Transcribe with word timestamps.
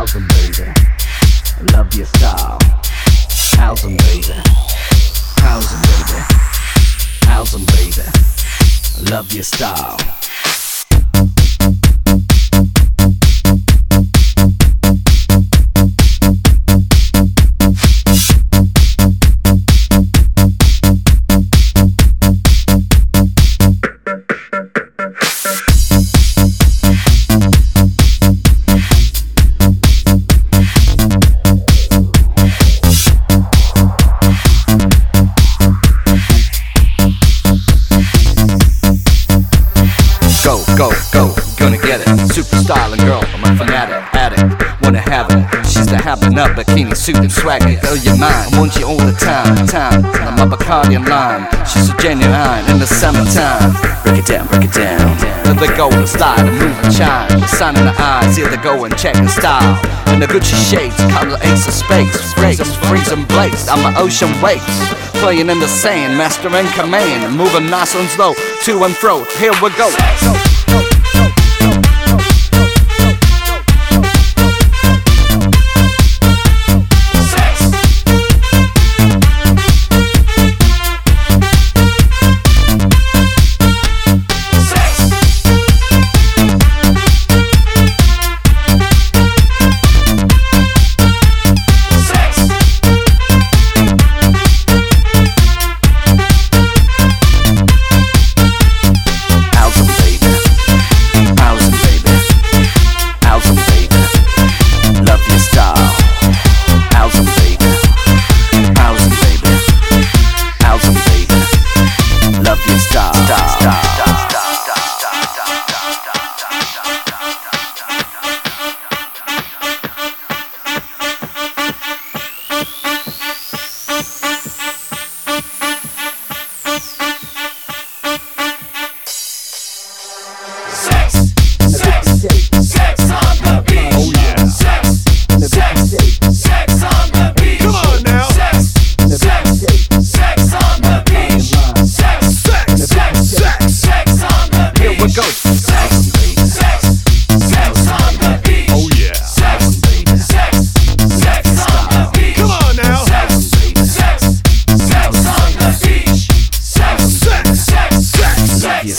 How's 0.00 0.16
'em, 0.16 0.26
baby? 0.28 0.72
Love 1.74 1.94
your 1.94 2.06
style. 2.06 2.58
How's 3.58 3.84
'em, 3.84 3.98
baby? 3.98 4.32
How's 5.42 5.70
'em, 5.74 5.82
baby? 5.82 6.24
How's 7.26 7.54
'em, 7.54 7.66
baby? 7.66 9.10
Love 9.10 9.30
your 9.30 9.44
style. 9.44 9.98
Go, 40.80 40.88
go, 41.12 41.28
go, 41.28 41.34
gonna 41.58 41.76
get 41.76 42.00
it. 42.00 42.32
Super 42.32 42.56
styling 42.56 43.00
girl, 43.00 43.22
I'm 43.36 43.44
a 43.44 43.54
fanatic, 43.54 44.00
addict, 44.16 44.80
wanna 44.80 45.04
have 45.12 45.28
it. 45.28 45.44
She's 45.68 45.84
the 45.84 45.98
having 45.98 46.38
up 46.38 46.56
bikini 46.56 46.96
suit 46.96 47.18
and 47.18 47.30
swagger. 47.30 47.78
Blow 47.82 47.92
your 48.00 48.16
mind, 48.16 48.48
I 48.48 48.58
want 48.58 48.74
you 48.76 48.86
all 48.86 48.96
the 48.96 49.12
time, 49.12 49.66
time. 49.66 50.06
I'm 50.24 50.40
a 50.40 50.56
Bacardi 50.56 50.96
and 50.96 51.06
lime. 51.06 51.44
She's 51.68 51.90
a 51.90 51.96
genuine 52.00 52.64
in 52.72 52.78
the 52.80 52.86
summertime. 52.86 53.76
Break 54.04 54.24
it 54.24 54.26
down, 54.32 54.46
break 54.48 54.64
it 54.64 54.72
down. 54.72 55.04
To 55.44 55.52
the 55.52 55.68
golden 55.76 56.06
style, 56.06 56.40
the 56.46 56.50
move 56.50 56.72
and 56.80 56.96
chime. 56.96 57.28
The 57.28 57.46
sun 57.48 57.76
in 57.76 57.84
the 57.84 57.94
eyes, 58.00 58.38
here 58.38 58.48
they 58.48 58.56
go 58.56 58.82
and 58.82 58.96
check 58.96 59.16
the 59.16 59.28
style. 59.28 59.76
And 60.08 60.22
the 60.22 60.28
Gucci 60.32 60.56
shades, 60.64 60.96
color 61.12 61.36
ace 61.44 61.68
of 61.68 61.74
space. 61.74 62.32
Freeze 62.32 62.58
'em, 62.58 62.72
freeze 62.88 63.12
blaze. 63.28 63.68
I'm 63.68 63.84
an 63.84 63.98
ocean 63.98 64.32
waves. 64.40 64.64
Playing 65.20 65.50
in 65.50 65.60
the 65.60 65.68
sand, 65.68 66.16
master 66.16 66.48
in 66.56 66.66
command. 66.72 67.36
Moving 67.36 67.68
nice 67.68 67.94
and 67.94 68.08
slow, 68.08 68.32
to 68.64 68.84
and 68.84 68.96
fro. 68.96 69.24
Here 69.36 69.52
we 69.60 69.68
go. 69.76 69.92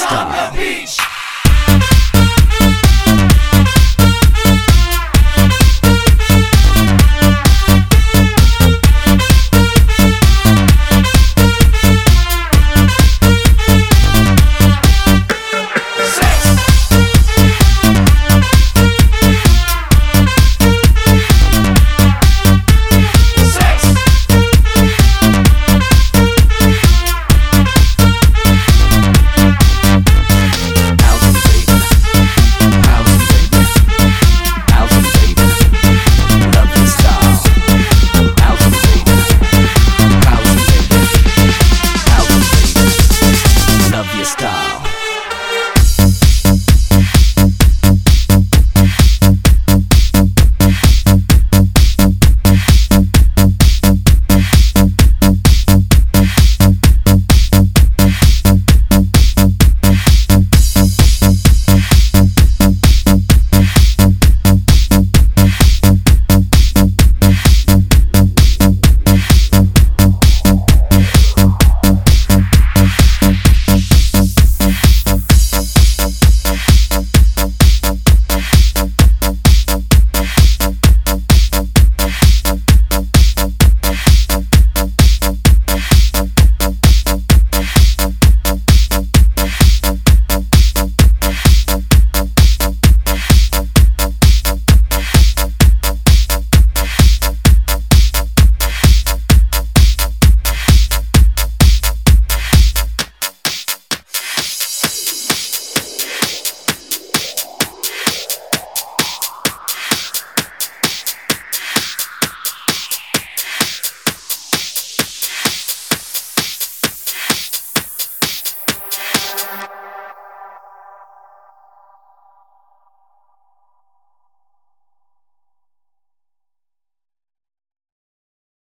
Stop. 0.00 0.54